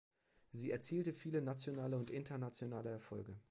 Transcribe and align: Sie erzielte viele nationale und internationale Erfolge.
Sie 0.51 0.71
erzielte 0.71 1.13
viele 1.13 1.43
nationale 1.43 1.95
und 1.95 2.09
internationale 2.09 2.89
Erfolge. 2.89 3.39